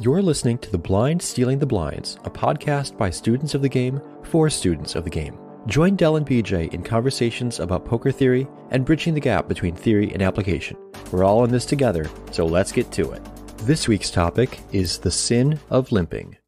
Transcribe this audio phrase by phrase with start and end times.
[0.00, 4.00] You're listening to The Blind Stealing the Blinds, a podcast by students of the game
[4.22, 5.38] for students of the game.
[5.66, 10.10] Join Dell and BJ in conversations about poker theory and bridging the gap between theory
[10.14, 10.78] and application.
[11.12, 13.22] We're all in this together, so let's get to it.
[13.58, 16.38] This week's topic is the sin of limping.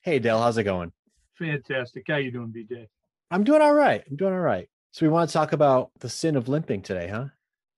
[0.00, 0.90] Hey Dell, how's it going?
[1.38, 2.02] Fantastic.
[2.08, 2.88] How you doing, BJ?
[3.30, 4.02] I'm doing all right.
[4.10, 4.68] I'm doing all right.
[4.90, 7.26] So we want to talk about the sin of limping today, huh?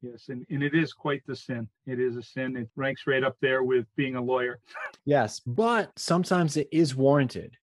[0.03, 1.69] Yes, and, and it is quite the sin.
[1.87, 2.57] It is a sin.
[2.57, 4.59] It ranks right up there with being a lawyer.
[5.07, 7.57] Yes, but sometimes it is warranted.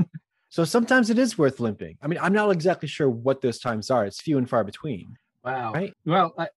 [0.48, 1.98] so sometimes it is worth limping.
[2.02, 4.06] I mean, I'm not exactly sure what those times are.
[4.06, 5.16] It's few and far between.
[5.44, 5.74] Wow.
[5.74, 5.92] Right?
[6.06, 6.48] Well, I,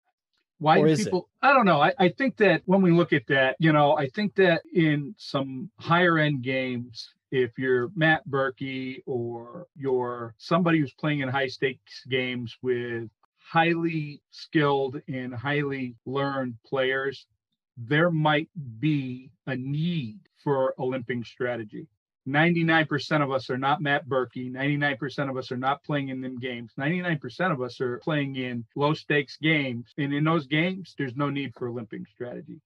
[0.57, 1.03] why Or do is it?
[1.05, 1.27] people?
[1.41, 1.81] I don't know.
[1.81, 5.13] I, I think that when we look at that, you know, I think that in
[5.17, 11.47] some higher end games, if you're Matt Berkey or you're somebody who's playing in high
[11.47, 13.09] stakes games with
[13.51, 17.27] highly skilled and highly learned players,
[17.75, 18.47] there might
[18.79, 21.85] be a need for a limping strategy.
[22.29, 24.49] 99% of us are not Matt Berkey.
[24.49, 26.71] 99% of us are not playing in them games.
[26.79, 29.91] 99% of us are playing in low stakes games.
[29.97, 32.61] And in those games, there's no need for a limping strategy.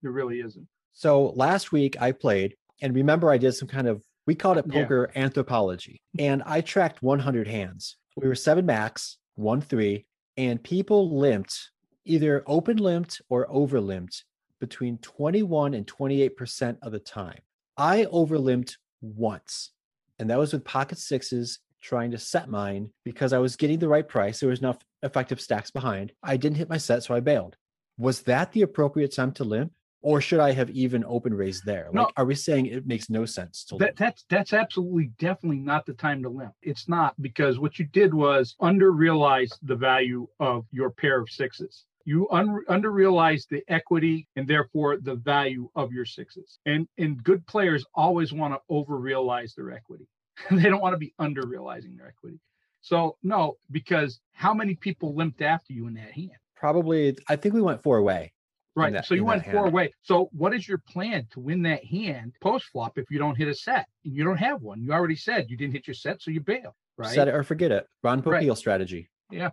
[0.00, 0.66] There really isn't.
[0.94, 4.64] So last week I played, and remember I did some kind of we called it
[4.68, 4.82] Yeah.
[4.84, 7.96] poker anthropology, and I tracked 100 hands.
[8.16, 11.70] We were seven max, one three, and people limped
[12.04, 14.24] either open limped or over limped
[14.60, 17.38] between 21 and 28 percent of the time.
[17.76, 19.70] I over limped once,
[20.18, 23.88] and that was with pocket sixes trying to set mine because I was getting the
[23.88, 24.40] right price.
[24.40, 26.12] There was enough effective stacks behind.
[26.22, 27.56] I didn't hit my set, so I bailed.
[27.98, 29.72] Was that the appropriate time to limp?
[30.04, 31.86] Or should I have even open raised there?
[31.86, 32.10] Like, No.
[32.18, 35.94] are we saying it makes no sense to That, that's that's absolutely definitely not the
[35.94, 36.52] time to limp.
[36.60, 41.30] It's not because what you did was under realize the value of your pair of
[41.30, 41.86] sixes.
[42.04, 46.58] You un, under realized the equity and therefore the value of your sixes.
[46.66, 50.06] And and good players always want to over realize their equity.
[50.50, 52.40] they don't want to be under realizing their equity.
[52.82, 56.36] So no, because how many people limped after you in that hand?
[56.56, 58.34] Probably, I think we went four away.
[58.76, 58.92] Right.
[58.92, 59.68] that- so you went four hand.
[59.68, 59.94] away.
[60.02, 63.48] So what is your plan to win that hand post flop if you don't hit
[63.48, 63.86] a set?
[64.04, 64.82] And you don't have one.
[64.82, 66.74] You already said you didn't hit your set, so you bail.
[66.96, 67.14] Right.
[67.14, 67.86] Set it or forget it.
[68.02, 68.56] Ron Right.
[68.56, 69.10] Strategy.
[69.30, 69.50] Yeah.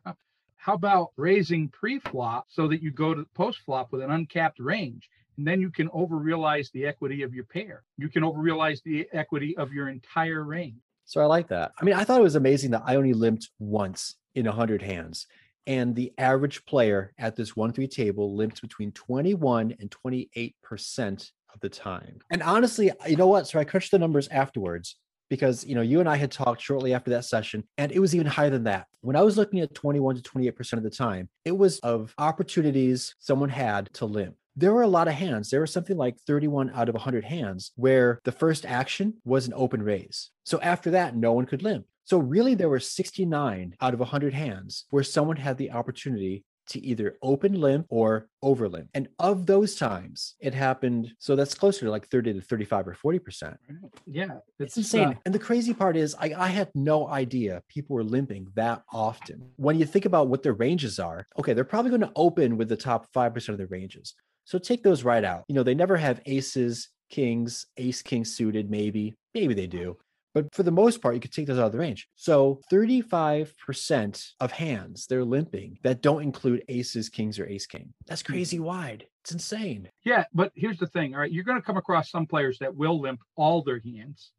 [0.57, 5.09] How about raising pre-flop so that you go to post flop with an uncapped range?
[5.37, 7.83] And then you can over realize the equity of your pair.
[7.97, 10.81] You can over realize the equity of your entire range.
[11.05, 11.71] So I like that.
[11.81, 14.81] I mean, I thought it was amazing that I only limped once in a 100
[14.83, 15.25] hands.
[15.67, 21.59] And the average player at this 1 3 table limped between 21 and 28% of
[21.59, 22.19] the time.
[22.29, 23.47] And honestly, you know what?
[23.47, 24.95] So I crunched the numbers afterwards
[25.29, 28.13] because, you know, you and I had talked shortly after that session, and it was
[28.13, 28.87] even higher than that.
[28.99, 33.15] When I was looking at 21 to 28% of the time, it was of opportunities
[33.19, 34.35] someone had to limp.
[34.57, 35.49] There were a lot of hands.
[35.49, 39.53] There were something like 31 out of 100 hands where the first action was an
[39.55, 40.31] open raise.
[40.43, 41.85] So after that, no one could limp.
[42.03, 46.79] So really, there were 69 out of 100 hands where someone had the opportunity to
[46.85, 48.89] either open limp or over limp.
[48.93, 51.11] And of those times, it happened.
[51.19, 53.57] So that's closer to like 30 to 35 or 40%.
[54.05, 54.37] Yeah.
[54.59, 55.09] It's insane.
[55.09, 58.83] uh, and the crazy part is, I, I had no idea people were limping that
[58.93, 59.49] often.
[59.57, 62.69] When you think about what their ranges are, okay, they're probably going to open with
[62.69, 64.13] the top 5% of their ranges.
[64.45, 65.43] So take those right out.
[65.47, 69.15] You know, they never have aces, kings, ace, king suited, maybe.
[69.33, 69.97] Maybe they do.
[70.33, 72.07] But for the most part, you could take those out of the range.
[72.15, 77.93] So 35% of hands they're limping that don't include aces, kings, or ace king.
[78.07, 78.33] That's hmm.
[78.33, 79.05] crazy wide.
[79.21, 79.89] It's insane.
[80.03, 81.13] Yeah, but here's the thing.
[81.13, 84.31] All right, you're going to come across some players that will limp all their hands.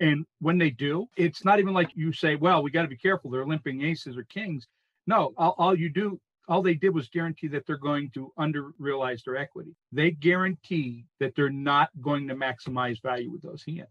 [0.00, 2.96] And when they do, it's not even like you say, well, we got to be
[2.96, 3.30] careful.
[3.30, 4.66] They're limping aces or kings.
[5.06, 8.72] No, all, all you do, all they did was guarantee that they're going to under
[8.78, 9.74] realize their equity.
[9.92, 13.88] They guarantee that they're not going to maximize value with those hands.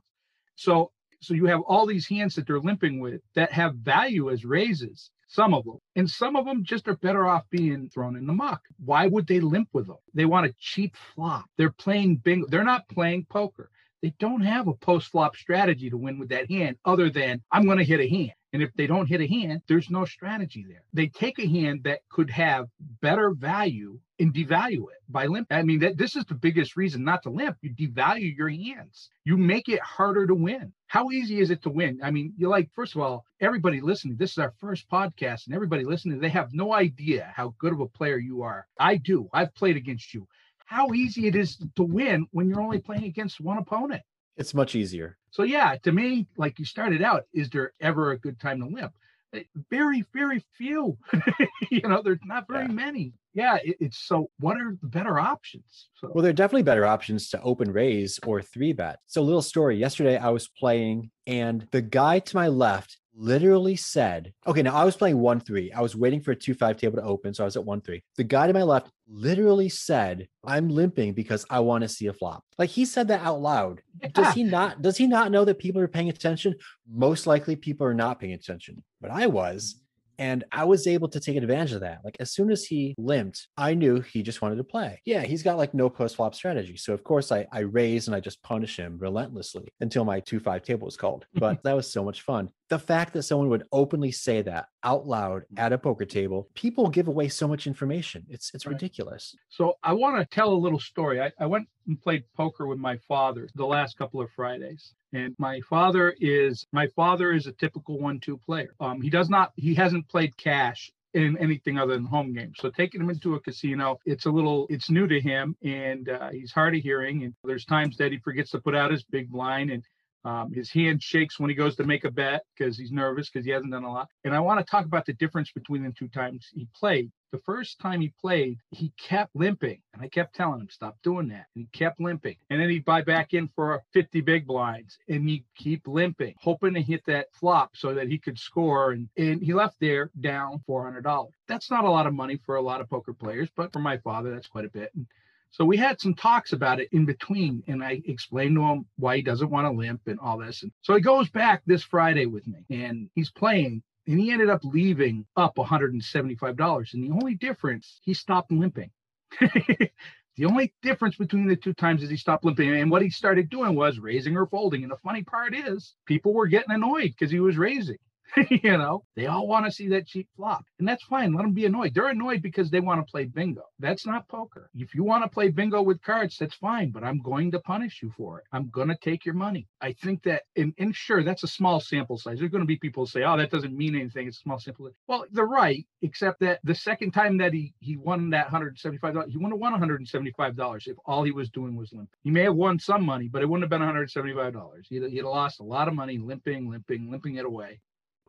[0.56, 0.91] So,
[1.22, 5.12] so you have all these hands that they're limping with that have value as raises,
[5.28, 8.34] some of them, and some of them just are better off being thrown in the
[8.34, 8.62] muck.
[8.84, 9.98] Why would they limp with them?
[10.14, 11.46] They want a cheap flop.
[11.58, 12.47] They're playing bingo.
[12.50, 13.70] They're not playing poker.
[14.02, 17.66] They don't have a post flop strategy to win with that hand other than I'm
[17.66, 18.32] going to hit a hand.
[18.53, 20.84] And if they don't hit a hand, there's no strategy there.
[20.94, 22.68] They take a hand that could have
[23.02, 25.48] better value and devalue it by limp.
[25.52, 27.58] I mean, that this is the biggest reason not to limp.
[27.62, 29.09] You devalue your hands.
[29.24, 30.74] You make it harder to win.
[30.88, 32.02] How easy is it to win?
[32.03, 35.56] I mean, you're like, first of all, everybody listening, this is our first podcast, and
[35.56, 38.68] everybody listening, they have no idea how good of a player you are.
[38.78, 39.30] I do.
[39.34, 40.28] I've played against you.
[40.66, 44.02] How easy it is to win when you're only playing against one opponent.
[44.38, 45.18] It's much easier.
[45.32, 48.68] So yeah, to me, like you started out, is there ever a good time to
[48.68, 48.94] limp?
[49.34, 50.98] Eh, very, very few.
[51.72, 52.74] you know, there's not very Yeah.
[52.74, 53.14] many.
[53.34, 54.30] Yeah, it, it's so.
[54.40, 55.88] What are the better options?
[55.96, 59.00] So, Well, there are definitely better options to open raise or three bet.
[59.08, 59.78] So, little story.
[59.78, 64.84] Yesterday, I was playing, and the guy to my left literally said, "Okay, now I
[64.84, 65.72] was playing one three.
[65.72, 67.81] I was waiting for a two five table to open, so I was at one
[67.81, 68.03] three.
[68.17, 72.13] The guy to my left literally said, "I'm limping because I want to see a
[72.13, 73.81] flop." Like he said that out loud.
[74.13, 74.81] Does he not?
[74.81, 76.55] Does he not know that people are paying attention?
[76.90, 79.81] Most likely, people are not paying attention, but I was.
[80.22, 82.02] And I was able to take advantage of that.
[82.05, 85.02] Like as soon as he limped, I knew he just wanted to play.
[85.03, 86.78] Yeah, he's got like no post flop strategy.
[86.78, 90.40] So of course I I raised and I just punish him relentlessly until my two
[90.40, 91.25] five table was called.
[91.34, 92.49] But that was so much fun.
[92.72, 96.88] The fact that someone would openly say that out loud at a poker table, people
[96.90, 98.26] give away so much information.
[98.29, 98.72] It's it's Right.
[98.76, 99.35] ridiculous.
[99.50, 101.22] So I want to tell a little story.
[101.22, 104.94] I, I went and played poker with my father the last couple of Fridays.
[105.12, 108.73] And my father is my father is a typical one-two player.
[108.79, 112.56] Um, he does not he hasn't played cash in anything other than home games.
[112.62, 116.29] So taking him into a casino, it's a little it's new to him and uh,
[116.29, 117.23] he's hard of hearing.
[117.23, 119.84] And there's times that he forgets to put out his big blind and
[120.23, 123.46] um, his hand shakes when he goes to make a bet because he's nervous because
[123.46, 124.08] he hasn't done a lot.
[124.23, 127.12] And I want to talk about the difference between the two times he played.
[127.32, 129.82] The first time he played, he kept limping.
[129.94, 131.46] And I kept telling him, stop doing that.
[131.56, 132.35] And he kept limping.
[132.50, 136.73] And then he'd buy back in for 50 big blinds and he'd keep limping, hoping
[136.73, 138.91] to hit that flop so that he could score.
[138.91, 141.29] And, and he left there down $400.
[141.47, 143.97] That's not a lot of money for a lot of poker players, but for my
[143.97, 144.91] father, that's quite a bit.
[144.94, 145.08] And
[145.52, 149.18] so we had some talks about it in between, and I explained to him why
[149.18, 150.64] he doesn't want to limp and all this.
[150.64, 154.50] And so he goes back this Friday with me, and he's playing, and he ended
[154.50, 156.94] up leaving up $175.
[156.94, 158.92] And the only difference, he stopped limping.
[159.40, 163.50] the only difference between the two times is he stopped limping, and what he started
[163.50, 164.84] doing was raising or folding.
[164.84, 167.97] And the funny part is, people were getting annoyed because he was raising.
[168.50, 171.34] you know, they all want to see that cheap flop, and that's fine.
[171.34, 171.94] Let them be annoyed.
[171.94, 173.64] They're annoyed because they want to play bingo.
[173.80, 174.70] That's not poker.
[174.76, 178.00] If you want to play bingo with cards, that's fine, but I'm going to punish
[178.02, 178.46] you for it.
[178.52, 179.68] I'm going to take your money.
[179.82, 182.40] I think that, and, and sure, that's a small sample size.
[182.40, 184.28] There's going to be people who say, oh, that doesn't mean anything.
[184.28, 184.90] It's a small sample.
[185.08, 189.38] Well, they're right, except that the second time that he he won that $175, he
[189.38, 192.08] wouldn't have won $175 if all he was doing was limping.
[192.24, 194.86] He may have won some money, but it wouldn't have been $175.
[194.90, 197.80] He'd, he'd have lost a lot of money limping, limping, limping it away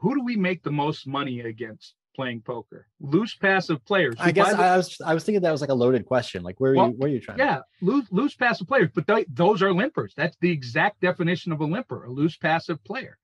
[0.02, 2.86] who do we make the most money against playing poker?
[3.00, 4.16] Loose passive players.
[4.18, 6.42] I guess the- I was I was thinking that was like a loaded question.
[6.42, 7.38] Like where are Well, you where are you trying?
[7.38, 10.12] yeah, loose loose passive players, but they, those are limpers.
[10.14, 13.16] That's the exact definition of a limper, a loose passive player.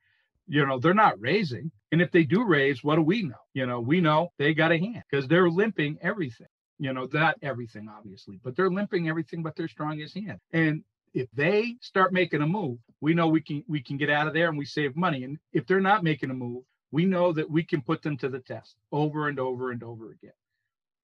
[0.46, 3.42] You know, they're not raising, and if they do raise, what do we know?
[3.52, 6.46] You know, we know they got a hand because they're limping everything.
[6.78, 10.38] You know, not everything obviously, but they're limping everything but their strongest hand.
[10.52, 14.26] And if they start making a move, we know we can we can get out
[14.26, 15.24] of there and we save money.
[15.24, 18.28] And if they're not making a move, we know that we can put them to
[18.28, 20.32] the test over and over and over again.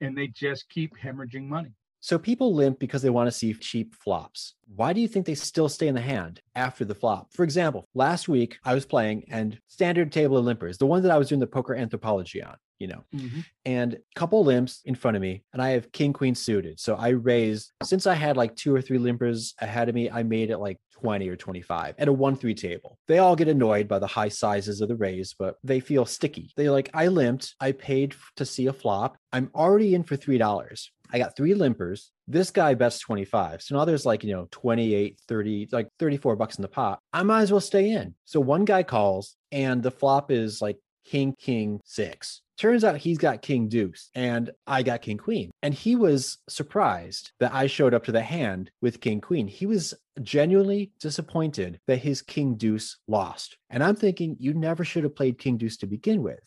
[0.01, 1.73] And they just keep hemorrhaging money.
[2.01, 4.57] So people limp because they want to see cheap flops.
[4.77, 7.33] Why do you think they still stay in the hand after the flop?
[7.33, 11.11] For example, last week I was playing and standard table of limpers, the one that
[11.11, 13.41] I was doing the poker anthropology on, you know, mm-hmm.
[13.65, 16.81] and couple limps in front of me, and I have king queen suited.
[16.81, 20.23] So I raised since I had like two or three limpers ahead of me, I
[20.23, 22.99] made it like 20 or 25 at a 1-3 table.
[23.09, 26.53] They all get annoyed by the high sizes of the raise, but they feel sticky.
[26.57, 29.17] They like I limped, I paid to see a flop.
[29.33, 30.89] I'm already in for $3.
[31.13, 32.11] I got three limpers.
[32.27, 33.63] This guy bets 25.
[33.63, 37.01] So now there's like, you know, 28, 30, like 34 bucks in the pot.
[37.13, 38.15] I might as well stay in.
[38.25, 42.41] So one guy calls and the flop is like king, king, six.
[42.57, 45.51] Turns out he's got king deuce and I got king queen.
[45.63, 49.49] And he was surprised that I showed up to the hand with king queen.
[49.49, 53.57] He was genuinely disappointed that his king deuce lost.
[53.71, 56.41] And I'm thinking, you never should have played king deuce to begin with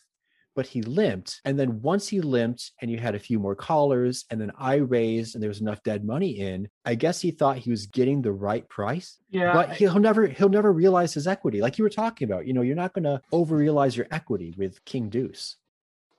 [0.58, 1.40] but he limped.
[1.44, 4.74] And then once he limped and you had a few more callers and then I
[4.74, 8.20] raised and there was enough dead money in, I guess he thought he was getting
[8.20, 9.18] the right price.
[9.30, 9.52] Yeah.
[9.52, 11.60] But he'll never he'll never realize his equity.
[11.60, 14.84] Like you were talking about, you know, you're not gonna over realize your equity with
[14.84, 15.54] King Deuce.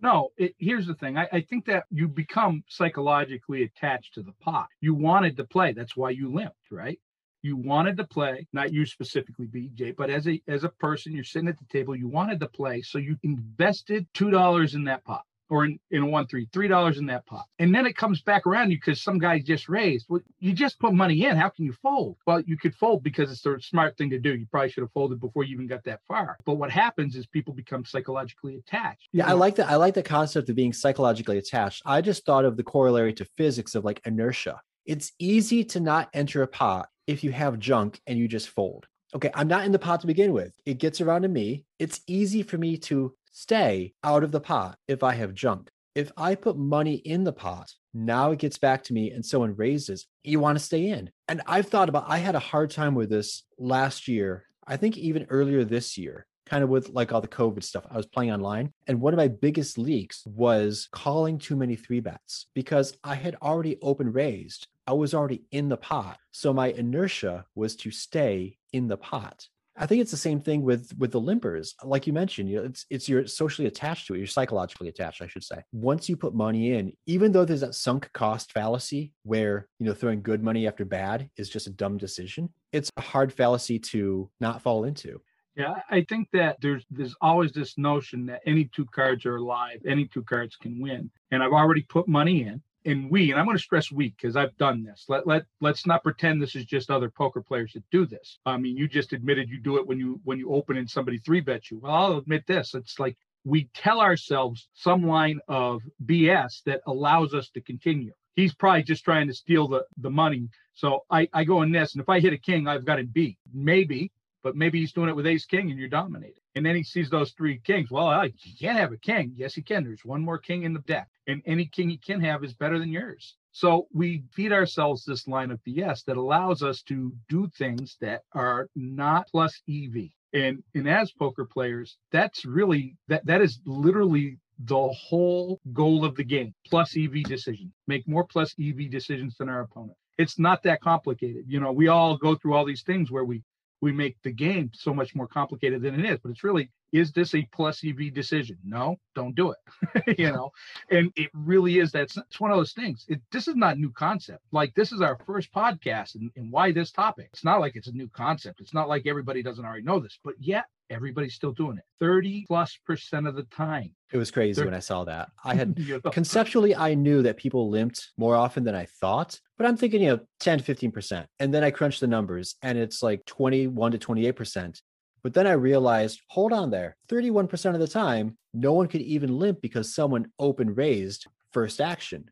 [0.01, 1.17] No, it, here's the thing.
[1.17, 4.69] I, I think that you become psychologically attached to the pot.
[4.81, 5.73] You wanted to play.
[5.73, 6.99] That's why you limped, right?
[7.41, 11.23] You wanted to play, not you specifically, BJ, but as a as a person, you're
[11.23, 11.95] sitting at the table.
[11.95, 16.11] You wanted to play, so you invested two dollars in that pot, or in in
[16.11, 19.01] one three, three dollars in that pot, and then it comes back around you because
[19.01, 20.05] some guy just raised.
[20.09, 21.35] Well, you just put money in.
[21.35, 22.17] How can you fold?
[22.25, 24.35] Well, you could fold because it's the smart thing to do.
[24.35, 26.37] You probably should have folded before you even got that far.
[26.45, 29.07] But what happens is people become psychologically attached.
[29.11, 29.69] Yeah, I like that.
[29.69, 31.81] I like the concept of being psychologically attached.
[31.85, 34.61] I just thought of the corollary to physics of like inertia.
[34.85, 38.87] It's easy to not enter a pot if you have junk and you just fold.
[39.15, 40.53] Okay, I'm not in the pot to begin with.
[40.67, 41.65] It gets around to me.
[41.79, 45.69] It's easy for me to stay out of the pot if I have junk.
[45.95, 49.55] If I put money in the pot, now it gets back to me and someone
[49.55, 51.09] raises, you want to stay in.
[51.27, 54.45] And I've thought about, I had a hard time with this last year.
[54.67, 57.85] I think even earlier this year, kind of with like all the COVID stuff.
[57.89, 58.73] I was playing online.
[58.87, 63.35] And one of my biggest leaks was calling too many three bets because I had
[63.41, 64.67] already open raised.
[64.87, 66.17] I was already in the pot.
[66.31, 69.47] So my inertia was to stay in the pot.
[69.79, 71.73] I think it's the same thing with with the limpers.
[71.83, 74.17] Like you mentioned, you know, it's it's you're socially attached to it.
[74.17, 75.63] You're psychologically attached, I should say.
[75.71, 79.93] Once you put money in, even though there's that sunk cost fallacy where you know
[79.93, 84.29] throwing good money after bad is just a dumb decision, it's a hard fallacy to
[84.41, 85.21] not fall into.
[85.55, 89.79] Yeah, I think that there's there's always this notion that any two cards are alive,
[89.87, 91.09] any two cards can win.
[91.31, 94.35] And I've already put money in and we, and I'm going to stress we because
[94.35, 95.05] I've done this.
[95.07, 98.39] Let let let's not pretend this is just other poker players that do this.
[98.45, 101.19] I mean, you just admitted you do it when you when you open and somebody
[101.19, 101.79] three bets you.
[101.79, 102.73] Well, I'll admit this.
[102.73, 108.11] It's like we tell ourselves some line of BS that allows us to continue.
[108.35, 110.49] He's probably just trying to steal the the money.
[110.73, 113.09] So I I go in this, and if I hit a king, I've got him
[113.13, 113.37] beat.
[113.53, 114.11] Maybe,
[114.43, 116.41] but maybe he's doing it with ace king, and you're dominated.
[116.55, 117.91] And then he sees those three kings.
[117.91, 119.33] Well, I can't have a king.
[119.35, 119.83] Yes, he can.
[119.83, 122.79] There's one more king in the deck and any king he can have is better
[122.79, 123.35] than yours.
[123.51, 128.23] So we feed ourselves this line of BS that allows us to do things that
[128.33, 130.09] are not plus EV.
[130.33, 136.15] And and as poker players, that's really that that is literally the whole goal of
[136.15, 136.53] the game.
[136.65, 137.71] Plus EV decisions.
[137.87, 139.97] Make more plus EV decisions than our opponent.
[140.17, 141.45] It's not that complicated.
[141.47, 143.43] You know, we all go through all these things where we
[143.81, 147.11] we make the game so much more complicated than it is, but it's really is
[147.11, 148.57] this a plus EV decision?
[148.63, 150.17] No, don't do it.
[150.19, 150.51] you know,
[150.89, 153.05] and it really is that's it's one of those things.
[153.07, 154.43] It, this is not a new concept.
[154.51, 157.29] Like this is our first podcast, and, and why this topic?
[157.33, 158.61] It's not like it's a new concept.
[158.61, 162.45] It's not like everybody doesn't already know this, but yet everybody's still doing it 30
[162.47, 163.91] plus percent of the time.
[164.11, 165.29] It was crazy when I saw that.
[165.43, 165.77] I had
[166.11, 170.09] conceptually, I knew that people limped more often than I thought, but I'm thinking, you
[170.09, 171.25] know, 10 to 15%.
[171.39, 174.81] And then I crunched the numbers and it's like 21 to 28%.
[175.23, 179.37] But then I realized, hold on there, 31% of the time, no one could even
[179.37, 182.29] limp because someone open raised first action.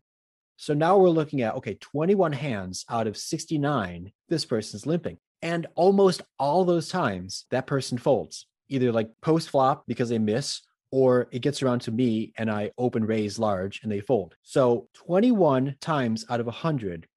[0.55, 5.17] So now we're looking at, okay, 21 hands out of 69, this person's limping.
[5.41, 10.61] And almost all those times, that person folds, either like post flop because they miss,
[10.91, 14.35] or it gets around to me and I open raise large and they fold.
[14.41, 17.07] So 21 times out of 100,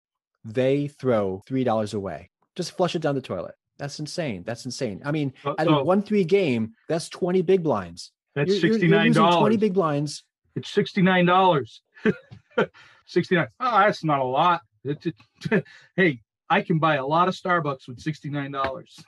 [0.45, 2.31] they throw $3 away.
[2.57, 3.55] Just flush it down the toilet.
[3.81, 4.43] That's insane.
[4.45, 5.01] That's insane.
[5.07, 8.13] I mean, at a one three game, that's twenty big blinds.
[8.35, 9.37] That's sixty nine dollars.
[9.37, 10.23] Twenty big blinds.
[10.55, 11.81] It's sixty nine dollars.
[13.07, 13.49] sixty nine.
[13.59, 14.61] Oh, that's not a lot.
[15.97, 16.21] Hey,
[16.51, 18.99] I can buy a lot of Starbucks with sixty nine dollars.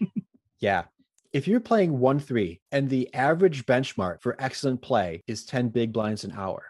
[0.60, 0.84] yeah.
[1.32, 5.94] If you're playing one three and the average benchmark for excellent play is ten big
[5.94, 6.64] blinds an hour,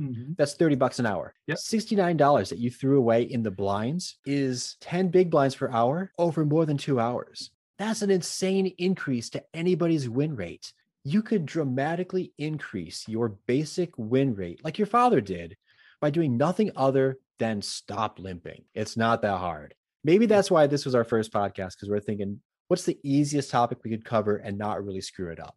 [0.00, 0.32] Mm-hmm.
[0.36, 1.34] That's 30 bucks an hour.
[1.46, 1.58] Yep.
[1.58, 6.44] $69 that you threw away in the blinds is 10 big blinds per hour over
[6.44, 7.50] more than two hours.
[7.78, 10.72] That's an insane increase to anybody's win rate.
[11.04, 15.56] You could dramatically increase your basic win rate, like your father did,
[16.00, 18.64] by doing nothing other than stop limping.
[18.74, 19.74] It's not that hard.
[20.04, 23.78] Maybe that's why this was our first podcast, because we're thinking, what's the easiest topic
[23.84, 25.56] we could cover and not really screw it up?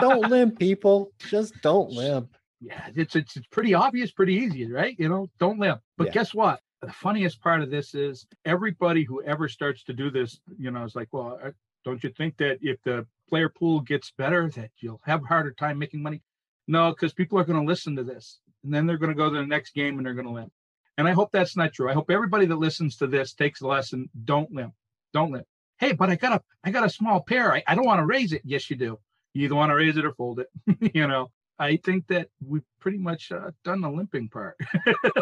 [0.00, 1.12] don't limp, people.
[1.18, 4.96] Just don't limp yeah, it's, it's it's pretty obvious, pretty easy, right?
[4.98, 5.80] You know, don't limp.
[5.98, 6.12] But yeah.
[6.12, 6.60] guess what?
[6.82, 10.84] The funniest part of this is everybody who ever starts to do this, you know,
[10.84, 11.38] is like, well,
[11.84, 15.52] don't you think that if the player pool gets better, that you'll have a harder
[15.52, 16.22] time making money?
[16.68, 19.30] No, because people are going to listen to this, and then they're going to go
[19.30, 20.52] to the next game and they're going to limp.
[20.98, 21.90] And I hope that's not true.
[21.90, 24.08] I hope everybody that listens to this takes a lesson.
[24.24, 24.72] Don't limp.
[25.12, 25.46] Don't limp.
[25.78, 27.52] Hey, but I got a I got a small pair.
[27.52, 28.42] I, I don't want to raise it.
[28.44, 28.98] Yes, you do.
[29.34, 30.48] You either want to raise it or fold it.
[30.94, 31.30] you know.
[31.58, 34.56] I think that we've pretty much uh, done the limping part.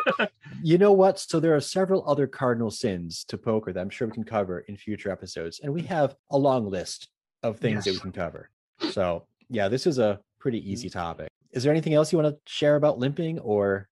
[0.63, 1.19] you know what?
[1.21, 4.61] So there are several other cardinal sins to poker that I'm sure we can cover
[4.61, 7.09] in future episodes, and we have a long list
[7.43, 7.85] of things yes.
[7.85, 8.51] that we can cover.
[8.91, 11.29] So yeah, this is a pretty easy topic.
[11.53, 13.89] Is there anything else you want to share about limping, or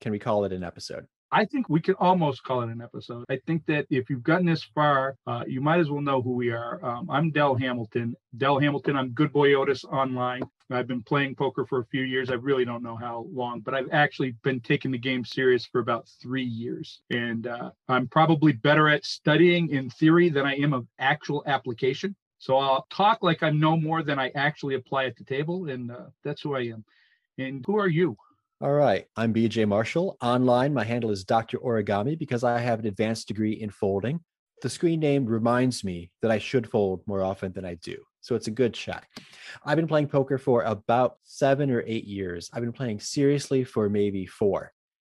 [0.00, 1.06] can we call it an episode?
[1.30, 3.24] I think we can almost call it an episode.
[3.28, 6.32] I think that if you've gotten this far, uh, you might as well know who
[6.32, 6.78] we are.
[6.84, 8.14] Um, I'm Dell Hamilton.
[8.36, 8.96] Dell Hamilton.
[8.96, 10.42] I'm Good Boy Otis online.
[10.70, 12.30] I've been playing poker for a few years.
[12.30, 15.80] I really don't know how long, but I've actually been taking the game serious for
[15.80, 17.02] about three years.
[17.10, 22.16] And uh, I'm probably better at studying in theory than I am of actual application.
[22.38, 25.68] So I'll talk like I know more than I actually apply at the table.
[25.68, 26.84] And uh, that's who I am.
[27.38, 28.16] And who are you?
[28.60, 29.06] All right.
[29.16, 30.16] I'm BJ Marshall.
[30.22, 31.58] Online, my handle is Dr.
[31.58, 34.20] Origami because I have an advanced degree in folding.
[34.62, 38.02] The screen name reminds me that I should fold more often than I do.
[38.24, 39.06] So it's a good check.
[39.66, 42.48] I've been playing poker for about seven or eight years.
[42.54, 44.72] I've been playing seriously for maybe four.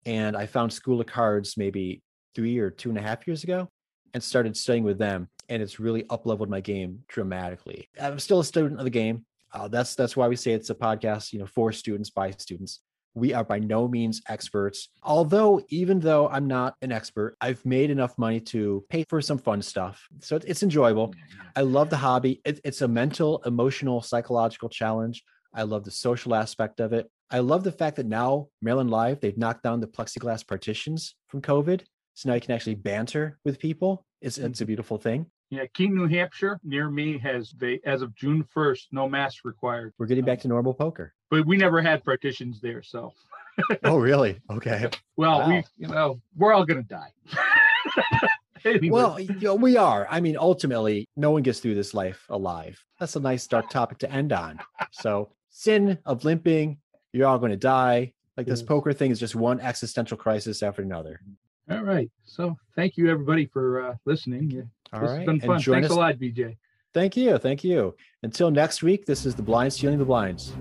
[0.07, 2.01] And I found School of Cards maybe
[2.33, 3.69] three or two and a half years ago
[4.15, 5.29] and started studying with them.
[5.49, 7.89] And it's really up leveled my game dramatically.
[8.01, 9.23] I'm still a student of the game.
[9.53, 12.79] Uh, that's that's why we say it's a podcast, you know, for students by students.
[13.15, 14.89] We are by no means experts.
[15.01, 19.37] Although, even though I'm not an expert, I've made enough money to pay for some
[19.37, 20.05] fun stuff.
[20.21, 21.13] So it's enjoyable.
[21.55, 22.41] I love the hobby.
[22.45, 25.23] It's a mental, emotional, psychological challenge.
[25.53, 27.09] I love the social aspect of it.
[27.31, 31.41] I love the fact that now Maryland Live, they've knocked down the plexiglass partitions from
[31.41, 31.81] COVID.
[32.15, 34.05] So now you can actually banter with people.
[34.21, 34.67] It's, it's a Mm-hmm.
[34.67, 35.25] beautiful thing.
[35.51, 39.93] Yeah, Keene, New Hampshire, near me has they as of June first, no mask required.
[39.97, 41.13] We're getting back to normal poker.
[41.29, 43.13] But we never had partitions there, so
[43.83, 44.39] Oh, really?
[44.49, 44.89] Okay.
[45.17, 45.47] well, Wow.
[45.49, 47.11] we you know we're all gonna die.
[48.65, 50.07] Anyway, Well, you know, we are.
[50.09, 52.83] I mean, ultimately, no one gets through this life alive.
[52.99, 54.59] That's a nice dark topic to end on.
[54.89, 56.79] So, sin of limping,
[57.13, 58.13] you're all going to die.
[58.37, 61.21] Like this poker thing is just one existential crisis after another.
[61.69, 62.09] all right.
[62.23, 64.67] So thank you everybody for uh, listening.
[64.93, 65.17] Yeah, All this right.
[65.19, 65.55] has been fun.
[65.55, 65.95] And join Thanks us.
[65.95, 66.57] a lot, BJ.
[66.93, 67.37] Thank you.
[67.37, 67.95] Thank you.
[68.23, 70.53] Until next week, this is The Blind Stealing the Blinds.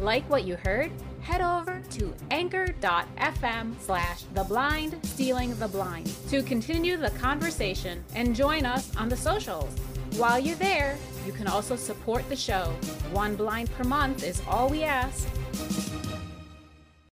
[0.00, 0.90] Like what you heard?
[1.20, 8.34] Head over to anchor.fm slash the blind stealing the blind to continue the conversation and
[8.34, 9.70] join us on the socials.
[10.16, 10.96] While you're there,
[11.26, 12.64] you can also support the show.
[13.12, 15.28] One blind per month is all we ask.